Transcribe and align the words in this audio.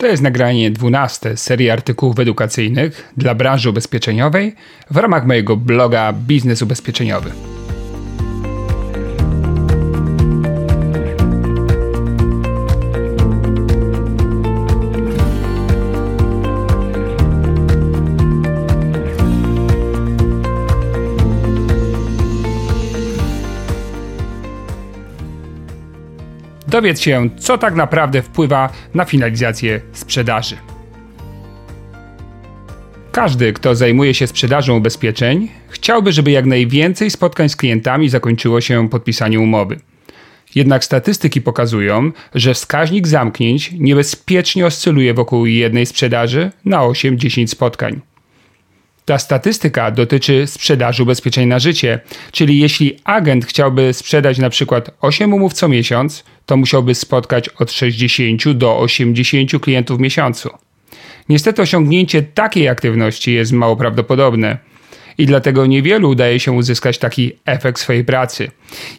To 0.00 0.06
jest 0.06 0.22
nagranie 0.22 0.70
12 0.70 1.36
serii 1.36 1.70
artykułów 1.70 2.18
edukacyjnych 2.18 3.12
dla 3.16 3.34
branży 3.34 3.70
ubezpieczeniowej 3.70 4.54
w 4.90 4.96
ramach 4.96 5.26
mojego 5.26 5.56
bloga 5.56 6.12
Biznes 6.12 6.62
Ubezpieczeniowy. 6.62 7.49
Dowiedz 26.70 27.00
się, 27.00 27.30
co 27.38 27.58
tak 27.58 27.74
naprawdę 27.74 28.22
wpływa 28.22 28.72
na 28.94 29.04
finalizację 29.04 29.80
sprzedaży. 29.92 30.56
Każdy, 33.12 33.52
kto 33.52 33.74
zajmuje 33.74 34.14
się 34.14 34.26
sprzedażą 34.26 34.76
ubezpieczeń, 34.76 35.48
chciałby, 35.68 36.12
żeby 36.12 36.30
jak 36.30 36.46
najwięcej 36.46 37.10
spotkań 37.10 37.48
z 37.48 37.56
klientami 37.56 38.08
zakończyło 38.08 38.60
się 38.60 38.88
podpisaniem 38.88 39.42
umowy. 39.42 39.80
Jednak 40.54 40.84
statystyki 40.84 41.40
pokazują, 41.40 42.12
że 42.34 42.54
wskaźnik 42.54 43.08
zamknięć 43.08 43.72
niebezpiecznie 43.72 44.66
oscyluje 44.66 45.14
wokół 45.14 45.46
jednej 45.46 45.86
sprzedaży 45.86 46.50
na 46.64 46.78
8-10 46.78 47.46
spotkań. 47.46 48.00
Ta 49.04 49.18
statystyka 49.18 49.90
dotyczy 49.90 50.46
sprzedaży 50.46 51.02
ubezpieczeń 51.02 51.48
na 51.48 51.58
życie, 51.58 52.00
czyli 52.32 52.58
jeśli 52.58 52.96
agent 53.04 53.46
chciałby 53.46 53.92
sprzedać 53.92 54.38
na 54.38 54.50
przykład 54.50 54.90
8 55.00 55.34
umów 55.34 55.52
co 55.52 55.68
miesiąc, 55.68 56.24
to 56.46 56.56
musiałby 56.56 56.94
spotkać 56.94 57.48
od 57.48 57.72
60 57.72 58.48
do 58.48 58.78
80 58.78 59.50
klientów 59.60 59.98
w 59.98 60.00
miesiącu. 60.00 60.50
Niestety 61.28 61.62
osiągnięcie 61.62 62.22
takiej 62.22 62.68
aktywności 62.68 63.34
jest 63.34 63.52
mało 63.52 63.76
prawdopodobne 63.76 64.58
i 65.18 65.26
dlatego 65.26 65.66
niewielu 65.66 66.10
udaje 66.10 66.40
się 66.40 66.52
uzyskać 66.52 66.98
taki 66.98 67.32
efekt 67.46 67.80
swojej 67.80 68.04
pracy. 68.04 68.50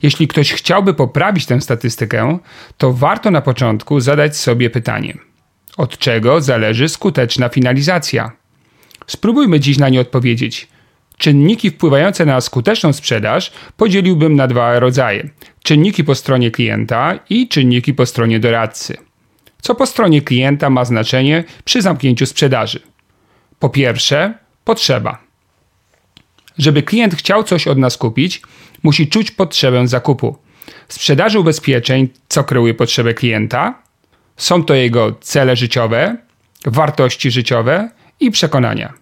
Jeśli 0.04 0.28
ktoś 0.28 0.54
chciałby 0.54 0.94
poprawić 0.94 1.46
tę 1.46 1.62
statystykę, 1.62 2.38
to 2.78 2.94
warto 2.94 3.32
na 3.32 3.42
początku 3.42 4.00
zadać 4.00 4.38
sobie 4.38 4.70
pytanie: 4.70 5.18
od 5.78 5.98
czego 5.98 6.42
zależy 6.42 6.90
skuteczna 6.90 7.50
finalizacja? 7.50 8.32
Spróbujmy 9.08 9.60
dziś 9.60 9.78
na 9.78 9.90
nie 9.90 10.02
odpowiedzieć. 10.02 10.68
Czynniki 11.18 11.70
wpływające 11.70 12.26
na 12.26 12.42
skuteczną 12.42 12.94
sprzedaż 12.94 13.52
podzieliłbym 13.78 14.36
na 14.36 14.48
dwa 14.48 14.80
rodzaje: 14.80 15.30
czynniki 15.64 16.04
po 16.04 16.16
stronie 16.16 16.52
klienta 16.52 17.20
i 17.30 17.48
czynniki 17.48 17.94
po 17.94 18.06
stronie 18.06 18.40
doradcy. 18.40 18.98
Co 19.62 19.76
po 19.76 19.86
stronie 19.86 20.22
klienta 20.22 20.70
ma 20.70 20.86
znaczenie 20.86 21.44
przy 21.66 21.82
zamknięciu 21.82 22.26
sprzedaży? 22.26 22.80
Po 23.60 23.70
pierwsze, 23.70 24.34
potrzeba. 24.64 25.18
Żeby 26.58 26.84
klient 26.84 27.16
chciał 27.16 27.44
coś 27.44 27.68
od 27.68 27.78
nas 27.78 27.98
kupić, 27.98 28.42
musi 28.84 29.08
czuć 29.08 29.32
potrzebę 29.32 29.88
zakupu. 29.88 30.38
W 30.88 30.94
sprzedaży 30.94 31.40
ubezpieczeń 31.40 32.10
co 32.28 32.44
kreuje 32.44 32.74
potrzebę 32.74 33.14
klienta? 33.14 33.82
Są 34.38 34.64
to 34.64 34.74
jego 34.74 35.16
cele 35.22 35.56
życiowe, 35.56 36.18
wartości 36.66 37.32
życiowe 37.32 37.90
i 38.22 38.32
przekonania. 38.32 38.94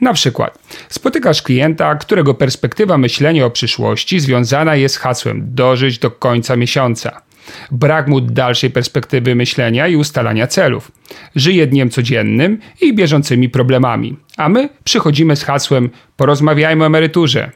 Na 0.00 0.12
przykład, 0.12 0.58
spotykasz 0.88 1.42
klienta, 1.42 1.94
którego 1.94 2.34
perspektywa 2.34 2.98
myślenia 2.98 3.46
o 3.46 3.50
przyszłości 3.50 4.20
związana 4.20 4.76
jest 4.76 4.94
z 4.94 4.98
hasłem 4.98 5.54
dożyć 5.54 5.98
do 5.98 6.10
końca 6.10 6.56
miesiąca. 6.56 7.22
Brak 7.70 8.08
mu 8.08 8.20
dalszej 8.20 8.70
perspektywy 8.70 9.34
myślenia 9.34 9.88
i 9.88 9.96
ustalania 9.96 10.46
celów. 10.46 10.92
Żyje 11.36 11.66
dniem 11.66 11.90
codziennym 11.90 12.58
i 12.80 12.94
bieżącymi 12.94 13.48
problemami, 13.48 14.16
a 14.36 14.48
my 14.48 14.68
przychodzimy 14.84 15.36
z 15.36 15.44
hasłem 15.44 15.90
porozmawiajmy 16.16 16.84
o 16.84 16.86
emeryturze. 16.86 17.50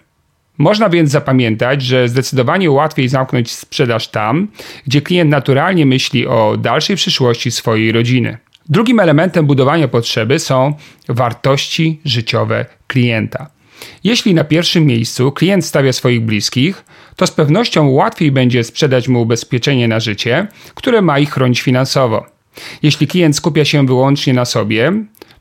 Można 0.59 0.89
więc 0.89 1.11
zapamiętać, 1.11 1.83
że 1.83 2.09
zdecydowanie 2.09 2.71
łatwiej 2.71 3.09
zamknąć 3.09 3.53
sprzedaż 3.53 4.09
tam, 4.09 4.49
gdzie 4.87 5.03
klient 5.03 5.31
naturalnie 5.31 5.87
myśli 5.87 6.27
o 6.27 6.57
dalszej 6.57 6.97
przyszłości 6.97 7.51
swojej 7.51 7.93
rodziny. 7.93 8.39
Drugim 8.69 9.01
elementem 9.01 9.47
budowania 9.47 9.89
potrzeby 9.89 10.39
są 10.39 10.75
wartości 11.09 12.01
życiowe 12.05 12.67
klienta. 12.87 13.51
Jeśli 14.05 14.35
na 14.35 14.45
pierwszym 14.45 14.87
miejscu 14.87 15.33
klient 15.33 15.67
stawia 15.67 15.93
swoich 15.93 16.23
bliskich, 16.23 16.85
to 17.17 17.27
z 17.27 17.31
pewnością 17.31 17.89
łatwiej 17.89 18.33
będzie 18.33 18.65
sprzedać 18.65 19.09
mu 19.09 19.23
ubezpieczenie 19.23 19.89
na 19.89 20.01
życie, 20.01 20.47
które 20.75 21.03
ma 21.03 21.19
ich 21.19 21.31
chronić 21.31 21.61
finansowo. 21.61 22.27
Jeśli 22.83 23.07
klient 23.07 23.37
skupia 23.37 23.65
się 23.65 23.87
wyłącznie 23.87 24.35
na 24.35 24.45
sobie, 24.45 24.93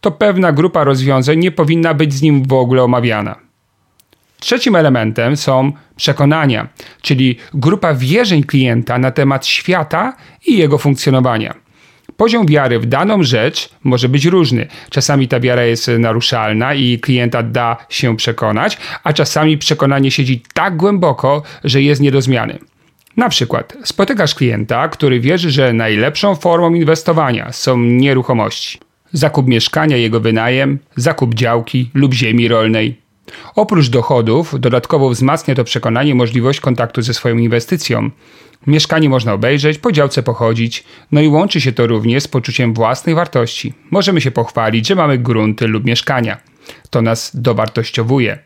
to 0.02 0.12
pewna 0.12 0.52
grupa 0.52 0.84
rozwiązań 0.84 1.40
nie 1.40 1.52
powinna 1.52 1.94
być 1.94 2.14
z 2.14 2.22
nim 2.22 2.44
w 2.44 2.54
ogóle 2.54 2.84
omawiana. 2.84 3.36
Trzecim 4.40 4.76
elementem 4.76 5.38
są 5.38 5.72
przekonania, 5.96 6.68
czyli 7.02 7.38
grupa 7.54 7.94
wierzeń 7.94 8.44
klienta 8.44 8.98
na 8.98 9.12
temat 9.12 9.46
świata 9.46 10.14
i 10.46 10.58
jego 10.58 10.78
funkcjonowania. 10.78 11.64
Poziom 12.18 12.46
wiary 12.46 12.80
w 12.80 12.86
daną 12.86 13.24
rzecz 13.24 13.70
może 13.84 14.10
być 14.10 14.26
różny. 14.26 14.68
Czasami 14.90 15.28
ta 15.28 15.40
wiara 15.40 15.64
jest 15.64 15.88
naruszalna 16.00 16.74
i 16.74 17.00
klienta 17.00 17.44
da 17.44 17.78
się 17.90 18.18
przekonać, 18.18 18.78
a 19.04 19.14
czasami 19.14 19.58
przekonanie 19.58 20.12
siedzi 20.12 20.44
tak 20.54 20.78
głęboko, 20.78 21.44
że 21.64 21.82
jest 21.82 22.02
nie 22.02 22.12
do 22.12 22.22
zmiany. 22.22 22.60
Na 23.18 23.30
przykład 23.30 23.78
spotykasz 23.84 24.36
klienta, 24.36 24.88
który 24.88 25.20
wierzy, 25.20 25.52
że 25.52 25.74
najlepszą 25.74 26.36
formą 26.36 26.74
inwestowania 26.74 27.52
są 27.52 27.78
nieruchomości. 27.78 28.80
Zakup 29.12 29.48
mieszkania, 29.48 29.98
jego 29.98 30.20
wynajem, 30.20 30.80
zakup 30.96 31.34
działki 31.34 31.90
lub 31.94 32.14
ziemi 32.14 32.48
rolnej. 32.48 33.03
Oprócz 33.56 33.90
dochodów, 33.90 34.60
dodatkowo 34.60 35.10
wzmacnia 35.10 35.56
to 35.56 35.64
przekonanie 35.64 36.16
możliwość 36.16 36.60
kontaktu 36.60 37.02
ze 37.02 37.14
swoją 37.14 37.38
inwestycją. 37.38 38.10
Mieszkanie 38.68 39.10
można 39.10 39.34
obejrzeć, 39.34 39.78
po 39.78 39.92
działce 39.92 40.24
pochodzić, 40.24 40.84
no 41.12 41.22
i 41.22 41.28
łączy 41.28 41.62
się 41.62 41.72
to 41.72 41.88
również 41.88 42.24
z 42.24 42.28
poczuciem 42.28 42.74
własnej 42.74 43.16
wartości. 43.16 43.74
Możemy 43.92 44.22
się 44.22 44.32
pochwalić, 44.32 44.88
że 44.88 44.96
mamy 44.96 45.18
grunty 45.18 45.68
lub 45.68 45.86
mieszkania. 45.86 46.38
To 46.90 47.02
nas 47.02 47.32
dowartościowuje. 47.34 48.40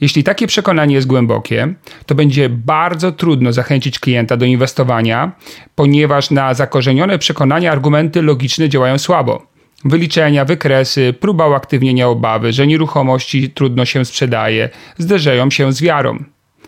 Jeśli 0.00 0.24
takie 0.24 0.46
przekonanie 0.46 0.94
jest 0.94 1.06
głębokie, 1.06 1.74
to 2.06 2.14
będzie 2.14 2.48
bardzo 2.48 3.12
trudno 3.12 3.52
zachęcić 3.52 3.98
klienta 3.98 4.36
do 4.36 4.44
inwestowania, 4.44 5.32
ponieważ 5.74 6.30
na 6.30 6.54
zakorzenione 6.54 7.18
przekonania 7.18 7.72
argumenty 7.72 8.22
logiczne 8.22 8.68
działają 8.68 8.98
słabo. 8.98 9.46
Wyliczenia, 9.84 10.44
wykresy, 10.44 11.14
próba 11.20 11.48
uaktywnienia 11.48 12.08
obawy, 12.08 12.52
że 12.52 12.66
nieruchomości 12.66 13.50
trudno 13.50 13.84
się 13.84 14.04
sprzedaje, 14.04 14.68
zderzają 14.98 15.50
się 15.50 15.72
z 15.72 15.82
wiarą. 15.82 16.24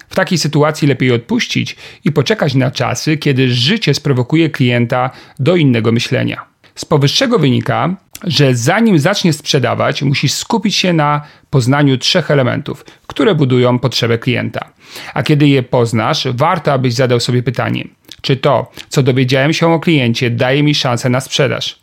W 0.09 0.15
takiej 0.15 0.39
sytuacji 0.39 0.89
lepiej 0.89 1.13
odpuścić 1.13 1.77
i 2.05 2.13
poczekać 2.13 2.55
na 2.55 2.71
czasy, 2.71 3.17
kiedy 3.17 3.51
życie 3.55 3.95
sprowokuje 3.95 4.51
klienta 4.51 5.11
do 5.39 5.57
innego 5.57 5.93
myślenia. 5.93 6.45
Z 6.75 6.85
powyższego 6.85 7.39
wynika, 7.39 7.97
że 8.25 8.55
zanim 8.55 8.99
zacznie 8.99 9.33
sprzedawać, 9.33 10.03
musisz 10.03 10.33
skupić 10.33 10.77
się 10.77 10.93
na 10.93 11.23
poznaniu 11.51 11.99
trzech 11.99 12.31
elementów, 12.31 12.85
które 13.07 13.35
budują 13.35 13.79
potrzebę 13.79 14.19
klienta. 14.19 14.71
A 15.15 15.23
kiedy 15.23 15.49
je 15.49 15.63
poznasz, 15.63 16.29
warto 16.35 16.73
abyś 16.73 16.95
zadał 16.95 17.21
sobie 17.21 17.43
pytanie: 17.43 17.85
czy 18.21 18.37
to, 18.37 18.71
co 18.89 19.03
dowiedziałem 19.03 19.53
się 19.53 19.73
o 19.73 19.81
kliencie, 19.81 20.31
daje 20.31 20.63
mi 20.63 20.75
szansę 20.75 21.09
na 21.09 21.21
sprzedaż? 21.21 21.81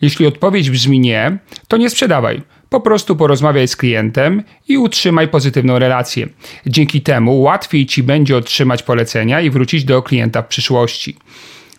Jeśli 0.00 0.26
odpowiedź 0.26 0.70
brzmi 0.70 1.00
nie, 1.00 1.38
to 1.68 1.76
nie 1.76 1.90
sprzedawaj. 1.90 2.42
Po 2.68 2.80
prostu 2.80 3.16
porozmawiaj 3.16 3.68
z 3.68 3.76
klientem 3.76 4.42
i 4.68 4.78
utrzymaj 4.78 5.28
pozytywną 5.28 5.78
relację. 5.78 6.28
Dzięki 6.66 7.00
temu 7.00 7.40
łatwiej 7.40 7.86
ci 7.86 8.02
będzie 8.02 8.36
otrzymać 8.36 8.82
polecenia 8.82 9.40
i 9.40 9.50
wrócić 9.50 9.84
do 9.84 10.02
klienta 10.02 10.42
w 10.42 10.48
przyszłości. 10.48 11.16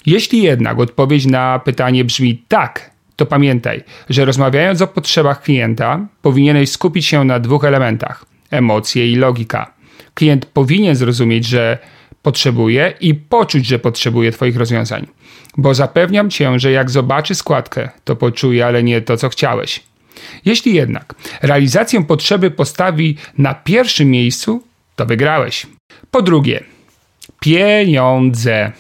Jeśli 0.06 0.44
jednak 0.44 0.80
odpowiedź 0.80 1.26
na 1.26 1.60
pytanie 1.60 2.06
brzmi 2.06 2.44
tak, 2.48 2.92
to 3.16 3.26
pamiętaj, 3.26 3.84
że 4.10 4.26
rozmawiając 4.26 4.82
o 4.82 4.88
potrzebach 4.88 5.42
klienta, 5.42 6.08
powinieneś 6.22 6.70
skupić 6.70 7.06
się 7.06 7.24
na 7.24 7.40
dwóch 7.40 7.64
elementach: 7.64 8.26
emocje 8.52 9.12
i 9.12 9.16
logika. 9.16 9.74
Klient 10.14 10.46
powinien 10.46 10.96
zrozumieć, 10.96 11.46
że 11.46 11.78
potrzebuje 12.22 12.94
i 13.02 13.16
poczuć, 13.16 13.66
że 13.66 13.80
potrzebuje 13.80 14.32
Twoich 14.32 14.58
rozwiązań. 14.58 15.08
Bo 15.58 15.74
zapewniam 15.74 16.30
Cię, 16.30 16.60
że 16.60 16.72
jak 16.72 16.90
zobaczy 16.90 17.36
składkę, 17.36 17.90
to 18.04 18.16
poczuje, 18.16 18.66
ale 18.66 18.84
nie 18.84 19.02
to, 19.02 19.18
co 19.18 19.30
chciałeś. 19.30 19.84
Jeśli 20.46 20.74
jednak 20.74 21.16
realizację 21.42 22.04
potrzeby 22.04 22.52
postawi 22.52 23.18
na 23.38 23.54
pierwszym 23.54 24.10
miejscu, 24.12 24.64
to 24.96 25.06
wygrałeś. 25.06 25.68
Po 26.12 26.22
drugie, 26.22 26.64
pieniądze. 27.40 28.72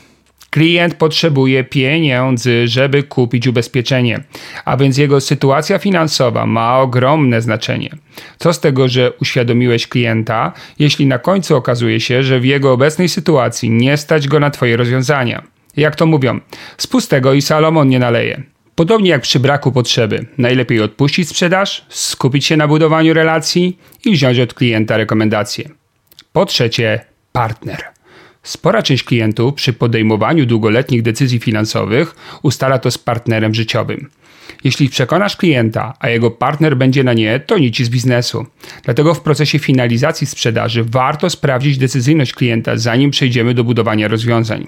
Klient 0.49 0.95
potrzebuje 0.95 1.63
pieniędzy, 1.63 2.67
żeby 2.67 3.03
kupić 3.03 3.47
ubezpieczenie, 3.47 4.23
a 4.65 4.77
więc 4.77 4.97
jego 4.97 5.21
sytuacja 5.21 5.79
finansowa 5.79 6.45
ma 6.45 6.79
ogromne 6.79 7.41
znaczenie. 7.41 7.89
Co 8.37 8.53
z 8.53 8.59
tego, 8.59 8.87
że 8.87 9.11
uświadomiłeś 9.11 9.87
klienta, 9.87 10.53
jeśli 10.79 11.05
na 11.05 11.19
końcu 11.19 11.55
okazuje 11.55 11.99
się, 11.99 12.23
że 12.23 12.39
w 12.39 12.45
jego 12.45 12.73
obecnej 12.73 13.09
sytuacji 13.09 13.69
nie 13.69 13.97
stać 13.97 14.27
go 14.27 14.39
na 14.39 14.49
Twoje 14.49 14.77
rozwiązania? 14.77 15.43
Jak 15.77 15.95
to 15.95 16.05
mówią, 16.05 16.39
z 16.77 16.87
pustego 16.87 17.33
i 17.33 17.41
Salomon 17.41 17.89
nie 17.89 17.99
naleje. 17.99 18.43
Podobnie 18.75 19.09
jak 19.09 19.21
przy 19.21 19.39
braku 19.39 19.71
potrzeby, 19.71 20.25
najlepiej 20.37 20.81
odpuścić 20.81 21.29
sprzedaż, 21.29 21.85
skupić 21.89 22.45
się 22.45 22.57
na 22.57 22.67
budowaniu 22.67 23.13
relacji 23.13 23.77
i 24.05 24.11
wziąć 24.11 24.39
od 24.39 24.53
klienta 24.53 24.97
rekomendacje. 24.97 25.69
Po 26.33 26.45
trzecie, 26.45 26.99
partner. 27.31 27.98
Spora 28.43 28.83
część 28.83 29.03
klientów 29.03 29.53
przy 29.53 29.73
podejmowaniu 29.73 30.45
długoletnich 30.45 31.01
decyzji 31.01 31.39
finansowych 31.39 32.15
ustala 32.43 32.79
to 32.79 32.91
z 32.91 32.97
partnerem 32.97 33.53
życiowym. 33.53 34.09
Jeśli 34.63 34.89
przekonasz 34.89 35.35
klienta, 35.35 35.93
a 35.99 36.09
jego 36.09 36.31
partner 36.31 36.77
będzie 36.77 37.03
na 37.03 37.13
nie, 37.13 37.39
to 37.39 37.57
nic 37.57 37.77
z 37.77 37.89
biznesu. 37.89 38.45
Dlatego 38.83 39.13
w 39.13 39.21
procesie 39.21 39.59
finalizacji 39.59 40.27
sprzedaży 40.27 40.83
warto 40.83 41.29
sprawdzić 41.29 41.77
decyzyjność 41.77 42.33
klienta, 42.33 42.77
zanim 42.77 43.11
przejdziemy 43.11 43.53
do 43.53 43.63
budowania 43.63 44.07
rozwiązań. 44.07 44.67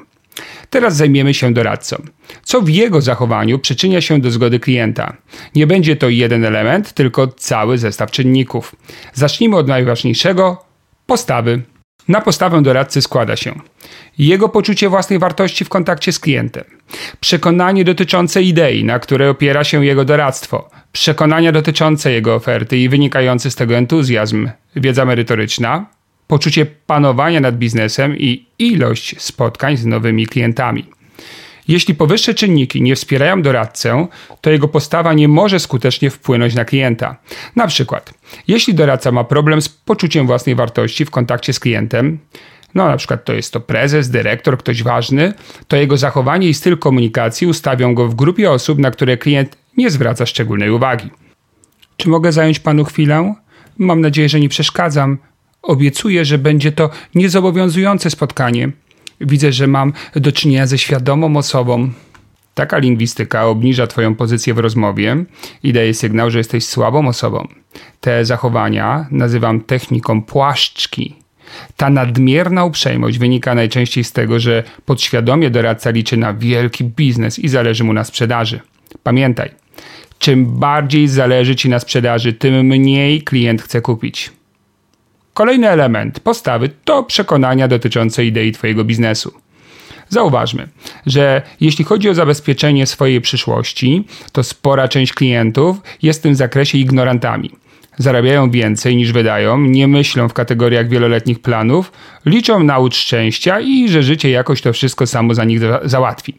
Teraz 0.70 0.96
zajmiemy 0.96 1.34
się 1.34 1.54
doradcą. 1.54 1.96
Co 2.44 2.62
w 2.62 2.70
jego 2.70 3.02
zachowaniu 3.02 3.60
przyczynia 3.60 4.02
się 4.02 4.22
do 4.22 4.32
zgody 4.32 4.60
klienta? 4.60 5.18
Nie 5.56 5.68
będzie 5.68 5.96
to 5.96 6.10
jeden 6.10 6.46
element, 6.46 6.94
tylko 6.94 7.28
cały 7.28 7.78
zestaw 7.78 8.12
czynników. 8.12 8.76
Zacznijmy 9.14 9.58
od 9.58 9.68
najważniejszego 9.68 10.66
postawy. 11.06 11.62
Na 12.08 12.22
postawę 12.22 12.62
doradcy 12.62 13.02
składa 13.02 13.36
się 13.36 13.54
jego 14.18 14.50
poczucie 14.50 14.90
własnej 14.90 15.20
wartości 15.20 15.66
w 15.66 15.70
kontakcie 15.70 16.12
z 16.12 16.20
klientem, 16.20 16.64
przekonanie 17.20 17.86
dotyczące 17.86 18.42
idei, 18.42 18.84
na 18.84 19.00
której 19.00 19.30
opiera 19.30 19.64
się 19.64 19.86
jego 19.86 20.06
doradztwo, 20.06 20.70
przekonania 20.92 21.52
dotyczące 21.52 22.12
jego 22.12 22.36
oferty 22.36 22.78
i 22.78 22.90
wynikający 22.90 23.52
z 23.52 23.56
tego 23.56 23.76
entuzjazm, 23.76 24.50
wiedza 24.76 25.06
merytoryczna, 25.06 25.86
poczucie 26.28 26.66
panowania 26.66 27.40
nad 27.40 27.58
biznesem 27.58 28.18
i 28.18 28.46
ilość 28.60 29.22
spotkań 29.22 29.78
z 29.78 29.86
nowymi 29.86 30.28
klientami. 30.28 30.86
Jeśli 31.68 31.96
powyższe 31.96 32.34
czynniki 32.34 32.82
nie 32.82 32.96
wspierają 32.96 33.42
doradcę, 33.42 34.08
to 34.42 34.50
jego 34.50 34.68
postawa 34.68 35.14
nie 35.14 35.28
może 35.28 35.60
skutecznie 35.60 36.10
wpłynąć 36.10 36.56
na 36.56 36.66
klienta. 36.66 37.16
Na 37.56 37.68
przykład, 37.68 38.14
jeśli 38.48 38.74
doradca 38.74 39.12
ma 39.12 39.24
problem 39.24 39.62
z 39.62 39.70
poczuciem 39.70 40.28
własnej 40.28 40.56
wartości 40.56 41.06
w 41.06 41.12
kontakcie 41.12 41.54
z 41.54 41.60
klientem, 41.60 42.20
no 42.76 42.88
na 42.88 42.98
przykład 42.98 43.26
to 43.26 43.34
jest 43.34 43.54
to 43.54 43.60
prezes, 43.60 44.10
dyrektor, 44.10 44.58
ktoś 44.58 44.84
ważny, 44.84 45.34
to 45.68 45.78
jego 45.78 45.98
zachowanie 45.98 46.50
i 46.50 46.54
styl 46.54 46.78
komunikacji 46.78 47.48
ustawią 47.48 47.96
go 47.96 48.08
w 48.08 48.16
grupie 48.16 48.52
osób, 48.52 48.80
na 48.80 48.92
które 48.92 49.18
klient 49.18 49.58
nie 49.78 49.90
zwraca 49.90 50.26
szczególnej 50.26 50.72
uwagi. 50.72 51.10
Czy 51.98 52.10
mogę 52.10 52.32
zająć 52.32 52.60
panu 52.60 52.86
chwilę? 52.86 53.36
Mam 53.78 54.02
nadzieję, 54.02 54.30
że 54.30 54.40
nie 54.40 54.50
przeszkadzam. 54.50 55.18
Obiecuję, 55.62 56.26
że 56.26 56.38
będzie 56.38 56.72
to 56.72 56.90
niezobowiązujące 57.16 58.10
spotkanie. 58.10 58.72
Widzę, 59.22 59.52
że 59.52 59.68
mam 59.68 59.94
do 60.16 60.32
czynienia 60.32 60.68
ze 60.68 60.78
świadomą 60.78 61.38
osobą. 61.38 61.90
Taka 62.54 62.78
lingwistyka 62.78 63.46
obniża 63.46 63.88
Twoją 63.88 64.16
pozycję 64.16 64.54
w 64.54 64.60
rozmowie 64.60 65.26
i 65.64 65.74
daje 65.74 65.94
sygnał, 65.94 66.32
że 66.32 66.38
jesteś 66.38 66.66
słabą 66.66 67.08
osobą. 67.08 67.48
Te 68.02 68.26
zachowania 68.26 69.08
nazywam 69.12 69.62
techniką 69.62 70.22
płaszczki. 70.22 71.16
Ta 71.78 71.90
nadmierna 71.90 72.66
uprzejmość 72.66 73.18
wynika 73.18 73.56
najczęściej 73.56 74.04
z 74.04 74.12
tego, 74.12 74.40
że 74.40 74.64
podświadomie 74.86 75.50
doradca 75.50 75.90
liczy 75.90 76.18
na 76.18 76.34
wielki 76.34 76.84
biznes 76.84 77.40
i 77.40 77.48
zależy 77.48 77.84
mu 77.84 77.94
na 77.94 78.04
sprzedaży. 78.04 78.60
Pamiętaj, 79.04 79.50
czym 80.20 80.46
bardziej 80.46 81.08
zależy 81.08 81.56
ci 81.56 81.70
na 81.70 81.80
sprzedaży, 81.80 82.34
tym 82.34 82.66
mniej 82.66 83.22
klient 83.22 83.62
chce 83.62 83.82
kupić. 83.82 84.32
Kolejny 85.34 85.70
element 85.70 86.20
postawy 86.20 86.70
to 86.86 87.04
przekonania 87.04 87.68
dotyczące 87.68 88.26
idei 88.26 88.52
Twojego 88.52 88.84
biznesu. 88.84 89.34
Zauważmy, 90.10 90.68
że 91.06 91.42
jeśli 91.62 91.86
chodzi 91.86 92.10
o 92.10 92.14
zabezpieczenie 92.14 92.86
swojej 92.86 93.22
przyszłości, 93.22 94.04
to 94.32 94.44
spora 94.44 94.88
część 94.88 95.14
klientów 95.14 95.78
jest 96.02 96.20
w 96.20 96.24
tym 96.24 96.36
zakresie 96.36 96.78
ignorantami. 96.78 97.52
Zarabiają 97.98 98.52
więcej 98.52 98.96
niż 98.96 99.12
wydają, 99.12 99.62
nie 99.62 99.88
myślą 99.88 100.30
w 100.30 100.34
kategoriach 100.34 100.90
wieloletnich 100.90 101.40
planów, 101.40 101.92
liczą 102.26 102.64
na 102.64 102.78
łód 102.78 102.96
szczęścia 102.96 103.60
i 103.60 103.90
że 103.90 104.04
życie 104.04 104.30
jakoś 104.30 104.62
to 104.62 104.74
wszystko 104.74 105.08
samo 105.08 105.34
za 105.34 105.44
nich 105.44 105.60
załatwi. 105.84 106.34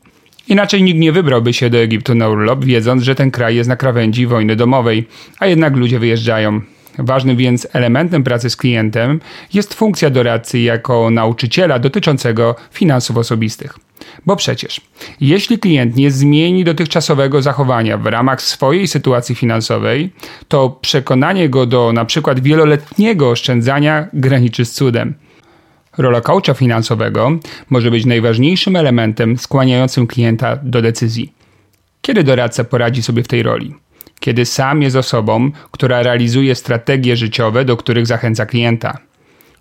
Inaczej 0.48 0.82
nikt 0.82 0.98
nie 0.98 1.12
wybrałby 1.12 1.52
się 1.52 1.70
do 1.70 1.78
Egiptu 1.78 2.14
na 2.14 2.28
urlop, 2.28 2.64
wiedząc, 2.64 3.02
że 3.02 3.14
ten 3.14 3.30
kraj 3.30 3.56
jest 3.56 3.68
na 3.68 3.76
krawędzi 3.76 4.26
wojny 4.26 4.56
domowej, 4.56 5.08
a 5.38 5.46
jednak 5.46 5.76
ludzie 5.76 5.98
wyjeżdżają. 5.98 6.60
Ważnym 6.98 7.36
więc 7.36 7.66
elementem 7.72 8.24
pracy 8.24 8.50
z 8.50 8.56
klientem 8.56 9.20
jest 9.54 9.74
funkcja 9.74 10.10
doradcy 10.10 10.60
jako 10.60 11.10
nauczyciela 11.10 11.78
dotyczącego 11.78 12.56
finansów 12.70 13.16
osobistych. 13.16 13.78
Bo 14.26 14.36
przecież, 14.36 14.80
jeśli 15.20 15.58
klient 15.58 15.96
nie 15.96 16.10
zmieni 16.10 16.64
dotychczasowego 16.64 17.42
zachowania 17.42 17.98
w 17.98 18.06
ramach 18.06 18.42
swojej 18.42 18.88
sytuacji 18.88 19.34
finansowej, 19.34 20.12
to 20.48 20.70
przekonanie 20.70 21.48
go 21.48 21.66
do 21.66 21.92
przykład 22.06 22.40
wieloletniego 22.40 23.30
oszczędzania 23.30 24.08
graniczy 24.12 24.64
z 24.64 24.72
cudem. 24.72 25.14
Rola 25.98 26.20
coacha 26.20 26.54
finansowego 26.54 27.38
może 27.70 27.90
być 27.90 28.06
najważniejszym 28.06 28.76
elementem 28.76 29.38
skłaniającym 29.38 30.06
klienta 30.06 30.56
do 30.62 30.82
decyzji. 30.82 31.32
Kiedy 32.02 32.24
doradca 32.24 32.64
poradzi 32.64 33.02
sobie 33.02 33.22
w 33.22 33.28
tej 33.28 33.42
roli? 33.42 33.74
Kiedy 34.22 34.44
sam 34.46 34.82
jest 34.82 34.96
osobą, 34.96 35.50
która 35.70 36.02
realizuje 36.02 36.54
strategie 36.54 37.16
życiowe, 37.16 37.64
do 37.64 37.76
których 37.76 38.06
zachęca 38.06 38.46
klienta. 38.46 38.98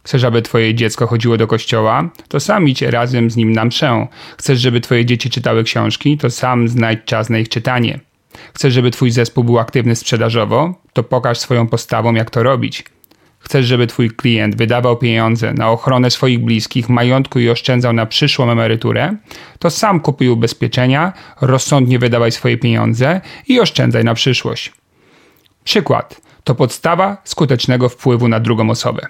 Chcesz, 0.03 0.23
aby 0.23 0.41
twoje 0.41 0.75
dziecko 0.75 1.07
chodziło 1.07 1.37
do 1.37 1.47
kościoła? 1.47 2.09
To 2.27 2.39
sam 2.39 2.67
idź 2.67 2.81
razem 2.81 3.31
z 3.31 3.35
nim 3.35 3.51
na 3.51 3.65
mszę. 3.65 4.07
Chcesz, 4.37 4.59
żeby 4.59 4.81
twoje 4.81 5.05
dzieci 5.05 5.29
czytały 5.29 5.63
książki? 5.63 6.17
To 6.17 6.29
sam 6.29 6.67
znajdź 6.67 6.99
czas 7.05 7.29
na 7.29 7.39
ich 7.39 7.49
czytanie. 7.49 7.99
Chcesz, 8.53 8.73
żeby 8.73 8.91
twój 8.91 9.11
zespół 9.11 9.43
był 9.43 9.59
aktywny 9.59 9.95
sprzedażowo? 9.95 10.73
To 10.93 11.03
pokaż 11.03 11.39
swoją 11.39 11.67
postawą, 11.67 12.13
jak 12.13 12.29
to 12.29 12.43
robić. 12.43 12.83
Chcesz, 13.41 13.65
żeby 13.65 13.87
twój 13.87 14.09
klient 14.11 14.55
wydawał 14.55 14.97
pieniądze 14.97 15.53
na 15.53 15.69
ochronę 15.69 16.11
swoich 16.11 16.39
bliskich, 16.39 16.89
majątku 16.89 17.39
i 17.39 17.49
oszczędzał 17.49 17.93
na 17.93 18.05
przyszłą 18.05 18.51
emeryturę? 18.51 19.15
To 19.59 19.69
sam 19.69 19.99
kupuj 19.99 20.29
ubezpieczenia, 20.29 21.13
rozsądnie 21.41 21.99
wydawaj 21.99 22.31
swoje 22.31 22.57
pieniądze 22.57 23.21
i 23.47 23.59
oszczędzaj 23.59 24.03
na 24.03 24.13
przyszłość. 24.13 24.73
Przykład 25.63 26.21
to 26.43 26.55
podstawa 26.55 27.17
skutecznego 27.23 27.89
wpływu 27.89 28.27
na 28.27 28.39
drugą 28.39 28.69
osobę. 28.69 29.07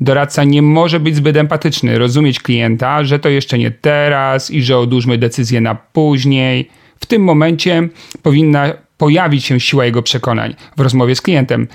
Doradca 0.00 0.44
nie 0.44 0.62
może 0.62 1.00
być 1.00 1.16
zbyt 1.16 1.36
empatyczny, 1.36 1.98
rozumieć 1.98 2.40
klienta, 2.40 3.04
że 3.04 3.18
to 3.18 3.28
jeszcze 3.28 3.58
nie 3.58 3.70
teraz 3.70 4.50
i 4.50 4.62
że 4.62 4.78
odłóżmy 4.78 5.18
decyzję 5.18 5.60
na 5.60 5.74
później. 5.74 6.68
W 7.00 7.06
tym 7.06 7.22
momencie 7.22 7.88
powinna 8.22 8.72
pojawić 8.98 9.44
się 9.44 9.60
siła 9.60 9.84
jego 9.84 10.02
przekonań 10.02 10.54
w 10.76 10.80
rozmowie 10.80 11.14
z 11.14 11.22
klientem. 11.22 11.68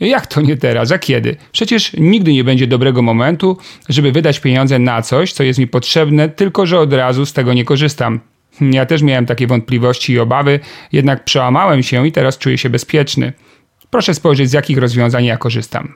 Jak 0.00 0.26
to 0.26 0.40
nie 0.40 0.56
teraz? 0.56 0.92
A 0.92 0.98
kiedy? 0.98 1.36
Przecież 1.52 1.92
nigdy 1.98 2.32
nie 2.32 2.44
będzie 2.44 2.66
dobrego 2.66 3.02
momentu, 3.02 3.56
żeby 3.88 4.12
wydać 4.12 4.40
pieniądze 4.40 4.78
na 4.78 5.02
coś, 5.02 5.32
co 5.32 5.42
jest 5.42 5.58
mi 5.58 5.66
potrzebne, 5.66 6.28
tylko 6.28 6.66
że 6.66 6.80
od 6.80 6.92
razu 6.92 7.26
z 7.26 7.32
tego 7.32 7.54
nie 7.54 7.64
korzystam. 7.64 8.20
Ja 8.60 8.86
też 8.86 9.02
miałem 9.02 9.26
takie 9.26 9.46
wątpliwości 9.46 10.12
i 10.12 10.18
obawy, 10.18 10.60
jednak 10.92 11.24
przełamałem 11.24 11.82
się 11.82 12.06
i 12.06 12.12
teraz 12.12 12.38
czuję 12.38 12.58
się 12.58 12.70
bezpieczny. 12.70 13.32
Proszę 13.90 14.14
spojrzeć, 14.14 14.50
z 14.50 14.52
jakich 14.52 14.78
rozwiązań 14.78 15.24
ja 15.24 15.36
korzystam. 15.36 15.94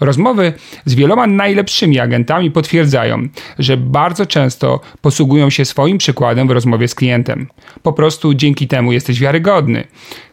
Rozmowy 0.00 0.52
z 0.84 0.94
wieloma 0.94 1.26
najlepszymi 1.26 2.00
agentami 2.00 2.50
potwierdzają, 2.50 3.28
że 3.58 3.76
bardzo 3.76 4.26
często 4.26 4.80
posługują 5.00 5.50
się 5.50 5.64
swoim 5.64 5.98
przykładem 5.98 6.48
w 6.48 6.50
rozmowie 6.50 6.88
z 6.88 6.94
klientem. 6.94 7.46
Po 7.82 7.92
prostu 7.92 8.34
dzięki 8.34 8.68
temu 8.68 8.92
jesteś 8.92 9.20
wiarygodny. 9.20 9.84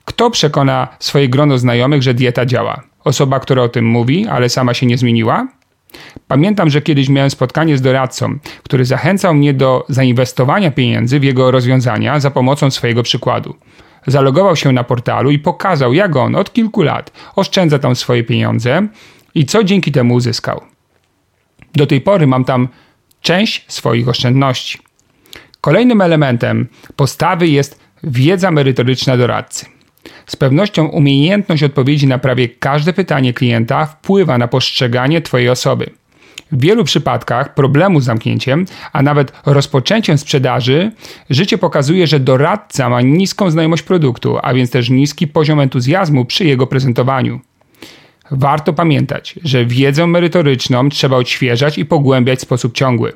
Kto 0.06 0.30
przekona 0.30 0.88
swoje 1.00 1.30
grono 1.30 1.58
znajomych, 1.58 2.04
że 2.04 2.14
dieta 2.14 2.46
działa? 2.46 2.82
Osoba, 3.04 3.40
która 3.40 3.64
o 3.64 3.70
tym 3.70 3.86
mówi, 3.86 4.28
ale 4.28 4.50
sama 4.50 4.74
się 4.74 4.86
nie 4.86 4.98
zmieniła? 4.98 5.48
Pamiętam, 6.28 6.70
że 6.70 6.82
kiedyś 6.82 7.10
miałem 7.10 7.30
spotkanie 7.30 7.78
z 7.78 7.82
doradcą, 7.82 8.40
który 8.64 8.86
zachęcał 8.86 9.34
mnie 9.34 9.54
do 9.54 9.86
zainwestowania 9.90 10.72
pieniędzy 10.72 11.20
w 11.20 11.24
jego 11.24 11.52
rozwiązania 11.52 12.20
za 12.20 12.32
pomocą 12.32 12.72
swojego 12.72 13.04
przykładu. 13.04 13.56
Zalogował 14.08 14.56
się 14.56 14.72
na 14.72 14.84
portalu 14.84 15.32
i 15.32 15.40
pokazał, 15.40 15.94
jak 15.94 16.16
on 16.16 16.36
od 16.36 16.54
kilku 16.54 16.82
lat 16.82 17.12
oszczędza 17.36 17.80
tam 17.80 17.96
swoje 17.96 18.24
pieniądze 18.24 18.88
i 19.36 19.46
co 19.46 19.64
dzięki 19.64 19.92
temu 19.92 20.14
uzyskał. 20.14 20.62
Do 21.74 21.88
tej 21.88 22.02
pory 22.02 22.28
mam 22.28 22.46
tam 22.46 22.68
część 23.22 23.66
swoich 23.68 24.10
oszczędności. 24.10 24.80
Kolejnym 25.62 26.02
elementem 26.02 26.68
postawy 26.96 27.48
jest 27.48 27.80
wiedza 28.04 28.52
merytoryczna 28.52 29.18
doradcy. 29.18 29.66
Z 30.28 30.36
pewnością 30.36 30.86
umiejętność 30.86 31.64
odpowiedzi 31.64 32.08
na 32.08 32.18
prawie 32.18 32.50
każde 32.50 32.94
pytanie 32.94 33.34
klienta 33.34 33.86
wpływa 33.86 34.38
na 34.38 34.48
postrzeganie 34.48 35.22
Twojej 35.22 35.50
osoby. 35.50 35.90
W 36.52 36.62
wielu 36.62 36.84
przypadkach 36.84 37.54
problemu 37.54 38.02
z 38.02 38.04
zamknięciem, 38.04 38.66
a 38.94 39.02
nawet 39.02 39.34
rozpoczęciem 39.46 40.18
sprzedaży, 40.18 40.92
życie 41.30 41.58
pokazuje, 41.58 42.08
że 42.08 42.20
doradca 42.20 42.90
ma 42.90 43.02
niską 43.02 43.52
znajomość 43.52 43.84
produktu, 43.84 44.38
a 44.42 44.54
więc 44.54 44.72
też 44.72 44.90
niski 44.90 45.28
poziom 45.28 45.60
entuzjazmu 45.60 46.26
przy 46.26 46.46
jego 46.46 46.68
prezentowaniu. 46.68 47.40
Warto 48.32 48.74
pamiętać, 48.74 49.40
że 49.44 49.66
wiedzę 49.66 50.08
merytoryczną 50.08 50.90
trzeba 50.90 51.18
odświeżać 51.18 51.78
i 51.78 51.86
pogłębiać 51.86 52.40
w 52.40 52.42
sposób 52.42 52.74
ciągły. 52.74 53.14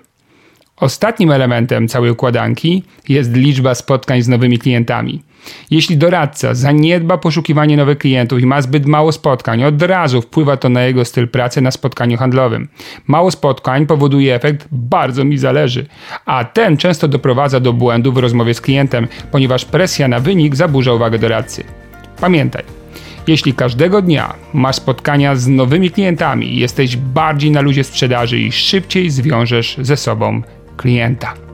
Ostatnim 0.77 1.31
elementem 1.31 1.87
całej 1.87 2.11
układanki 2.11 2.83
jest 3.09 3.35
liczba 3.35 3.75
spotkań 3.75 4.21
z 4.21 4.27
nowymi 4.27 4.59
klientami. 4.59 5.23
Jeśli 5.71 5.97
doradca 5.97 6.53
zaniedba 6.53 7.17
poszukiwanie 7.17 7.77
nowych 7.77 7.97
klientów 7.97 8.41
i 8.41 8.45
ma 8.45 8.61
zbyt 8.61 8.85
mało 8.85 9.11
spotkań, 9.11 9.63
od 9.63 9.81
razu 9.81 10.21
wpływa 10.21 10.57
to 10.57 10.69
na 10.69 10.83
jego 10.83 11.05
styl 11.05 11.27
pracy 11.27 11.61
na 11.61 11.71
spotkaniu 11.71 12.17
handlowym. 12.17 12.67
Mało 13.07 13.31
spotkań 13.31 13.85
powoduje 13.85 14.35
efekt 14.35 14.67
bardzo 14.71 15.23
mi 15.25 15.37
zależy, 15.37 15.85
a 16.25 16.45
ten 16.45 16.77
często 16.77 17.07
doprowadza 17.07 17.59
do 17.59 17.73
błędu 17.73 18.11
w 18.11 18.17
rozmowie 18.17 18.53
z 18.53 18.61
klientem, 18.61 19.07
ponieważ 19.31 19.65
presja 19.65 20.07
na 20.07 20.19
wynik 20.19 20.55
zaburza 20.55 20.93
uwagę 20.93 21.19
doradcy. 21.19 21.63
Pamiętaj, 22.21 22.63
jeśli 23.27 23.53
każdego 23.53 24.01
dnia 24.01 24.33
masz 24.53 24.75
spotkania 24.75 25.35
z 25.35 25.47
nowymi 25.47 25.91
klientami, 25.91 26.57
jesteś 26.57 26.97
bardziej 26.97 27.51
na 27.51 27.61
luzie 27.61 27.83
sprzedaży 27.83 28.39
i 28.39 28.51
szybciej 28.51 29.09
zwiążesz 29.09 29.77
ze 29.81 29.97
sobą 29.97 30.41
klienta. 30.77 31.44